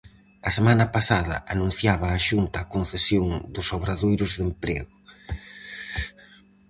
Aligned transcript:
A 0.47 0.49
semana 0.57 0.85
pasada 0.95 1.35
anunciaba 1.53 2.07
a 2.11 2.21
Xunta 2.27 2.57
a 2.61 2.69
concesión 2.73 3.27
dos 3.55 3.67
obradoiros 3.77 4.31
de 4.37 4.41
emprego. 4.49 4.95